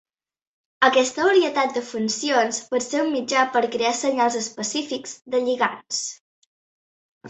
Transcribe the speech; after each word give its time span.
Aquesta 0.87 1.25
varietat 1.27 1.75
de 1.75 1.83
funcions 1.91 2.61
pot 2.73 2.87
ser 2.87 3.05
un 3.05 3.13
mitjà 3.19 3.45
per 3.55 3.65
crear 3.79 3.95
senyals 4.03 4.43
específics 4.43 5.19
de 5.35 5.47
lligands. 5.49 6.07